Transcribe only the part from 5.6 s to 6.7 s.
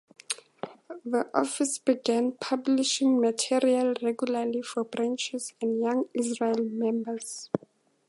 and Young Israel